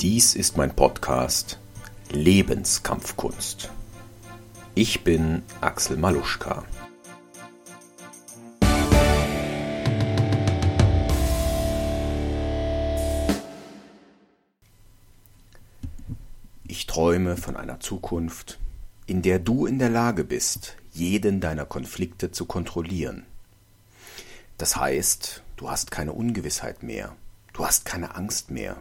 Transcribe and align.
Dies 0.00 0.34
ist 0.34 0.56
mein 0.56 0.74
Podcast 0.74 1.58
Lebenskampfkunst. 2.10 3.70
Ich 4.74 5.02
bin 5.02 5.42
Axel 5.60 5.96
Maluschka. 5.96 6.64
Ich 16.66 16.86
träume 16.86 17.36
von 17.36 17.56
einer 17.56 17.80
Zukunft, 17.80 18.60
in 19.06 19.22
der 19.22 19.38
du 19.38 19.66
in 19.66 19.78
der 19.78 19.90
Lage 19.90 20.22
bist, 20.22 20.76
jeden 20.92 21.40
deiner 21.40 21.66
Konflikte 21.66 22.30
zu 22.30 22.46
kontrollieren. 22.46 23.26
Das 24.58 24.76
heißt, 24.76 25.42
du 25.56 25.70
hast 25.70 25.90
keine 25.90 26.12
Ungewissheit 26.12 26.82
mehr, 26.82 27.16
du 27.58 27.66
hast 27.66 27.84
keine 27.84 28.14
Angst 28.14 28.52
mehr. 28.52 28.80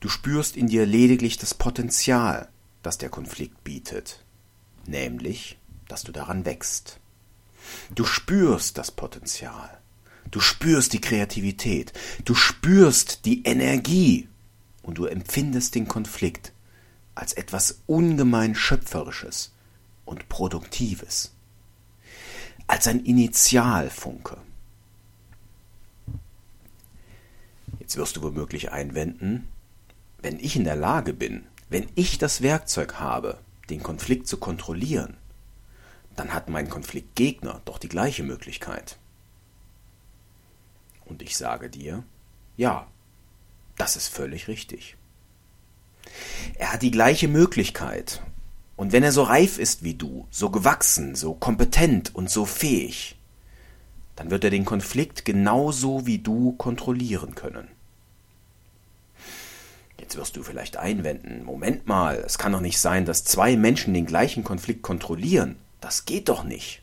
Du 0.00 0.08
spürst 0.08 0.56
in 0.56 0.66
dir 0.66 0.86
lediglich 0.86 1.36
das 1.36 1.52
Potenzial, 1.52 2.48
das 2.82 2.96
der 2.96 3.10
Konflikt 3.10 3.62
bietet, 3.64 4.24
nämlich, 4.86 5.58
dass 5.86 6.02
du 6.02 6.10
daran 6.10 6.46
wächst. 6.46 7.00
Du 7.94 8.06
spürst 8.06 8.78
das 8.78 8.90
Potenzial, 8.90 9.78
du 10.30 10.40
spürst 10.40 10.94
die 10.94 11.02
Kreativität, 11.02 11.92
du 12.24 12.34
spürst 12.34 13.26
die 13.26 13.42
Energie 13.42 14.26
und 14.82 14.96
du 14.96 15.04
empfindest 15.04 15.74
den 15.74 15.86
Konflikt 15.86 16.54
als 17.14 17.34
etwas 17.34 17.82
ungemein 17.86 18.54
Schöpferisches 18.54 19.52
und 20.06 20.30
Produktives, 20.30 21.34
als 22.66 22.88
ein 22.88 23.04
Initialfunke. 23.04 24.38
Jetzt 27.90 27.96
wirst 27.96 28.16
du 28.18 28.22
womöglich 28.22 28.70
einwenden, 28.70 29.48
wenn 30.22 30.38
ich 30.38 30.54
in 30.54 30.62
der 30.62 30.76
Lage 30.76 31.12
bin, 31.12 31.44
wenn 31.70 31.88
ich 31.96 32.18
das 32.18 32.40
Werkzeug 32.40 33.00
habe, 33.00 33.40
den 33.68 33.82
Konflikt 33.82 34.28
zu 34.28 34.36
kontrollieren, 34.36 35.16
dann 36.14 36.32
hat 36.32 36.48
mein 36.48 36.70
Konfliktgegner 36.70 37.60
doch 37.64 37.78
die 37.78 37.88
gleiche 37.88 38.22
Möglichkeit. 38.22 38.96
Und 41.04 41.20
ich 41.20 41.36
sage 41.36 41.68
dir, 41.68 42.04
ja, 42.56 42.86
das 43.76 43.96
ist 43.96 44.06
völlig 44.06 44.46
richtig. 44.46 44.96
Er 46.54 46.72
hat 46.72 46.82
die 46.82 46.92
gleiche 46.92 47.26
Möglichkeit. 47.26 48.22
Und 48.76 48.92
wenn 48.92 49.02
er 49.02 49.10
so 49.10 49.24
reif 49.24 49.58
ist 49.58 49.82
wie 49.82 49.94
du, 49.94 50.28
so 50.30 50.50
gewachsen, 50.50 51.16
so 51.16 51.34
kompetent 51.34 52.14
und 52.14 52.30
so 52.30 52.44
fähig, 52.44 53.18
dann 54.14 54.30
wird 54.30 54.44
er 54.44 54.50
den 54.50 54.64
Konflikt 54.64 55.24
genauso 55.24 56.06
wie 56.06 56.18
du 56.18 56.52
kontrollieren 56.52 57.34
können. 57.34 57.66
Jetzt 60.10 60.16
wirst 60.16 60.36
du 60.36 60.42
vielleicht 60.42 60.76
einwenden, 60.76 61.44
Moment 61.44 61.86
mal, 61.86 62.16
es 62.16 62.36
kann 62.36 62.50
doch 62.50 62.60
nicht 62.60 62.80
sein, 62.80 63.04
dass 63.04 63.22
zwei 63.22 63.56
Menschen 63.56 63.94
den 63.94 64.06
gleichen 64.06 64.42
Konflikt 64.42 64.82
kontrollieren. 64.82 65.54
Das 65.80 66.04
geht 66.04 66.28
doch 66.28 66.42
nicht. 66.42 66.82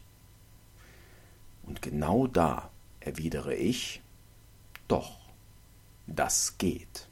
Und 1.63 1.81
genau 1.81 2.27
da 2.27 2.71
erwidere 3.01 3.53
ich, 3.53 4.01
doch, 4.87 5.17
das 6.05 6.57
geht. 6.57 7.09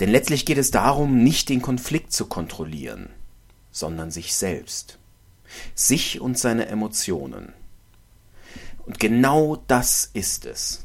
Denn 0.00 0.10
letztlich 0.10 0.44
geht 0.44 0.58
es 0.58 0.70
darum, 0.70 1.24
nicht 1.24 1.48
den 1.48 1.62
Konflikt 1.62 2.12
zu 2.12 2.26
kontrollieren, 2.26 3.08
sondern 3.72 4.10
sich 4.10 4.34
selbst, 4.34 4.98
sich 5.74 6.20
und 6.20 6.38
seine 6.38 6.66
Emotionen. 6.66 7.54
Und 8.84 9.00
genau 9.00 9.64
das 9.66 10.10
ist 10.12 10.44
es. 10.44 10.84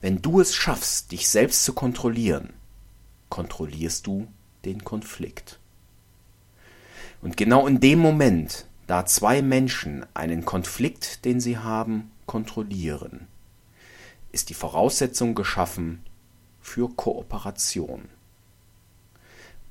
Wenn 0.00 0.20
du 0.20 0.40
es 0.40 0.56
schaffst, 0.56 1.12
dich 1.12 1.28
selbst 1.28 1.62
zu 1.62 1.74
kontrollieren, 1.74 2.54
kontrollierst 3.32 4.06
du 4.06 4.28
den 4.66 4.84
Konflikt. 4.84 5.58
Und 7.22 7.38
genau 7.38 7.66
in 7.66 7.80
dem 7.80 7.98
Moment, 7.98 8.66
da 8.86 9.06
zwei 9.06 9.40
Menschen 9.40 10.04
einen 10.12 10.44
Konflikt, 10.44 11.24
den 11.24 11.40
sie 11.40 11.56
haben, 11.56 12.10
kontrollieren, 12.26 13.28
ist 14.32 14.50
die 14.50 14.54
Voraussetzung 14.54 15.34
geschaffen 15.34 16.02
für 16.60 16.90
Kooperation. 16.94 18.10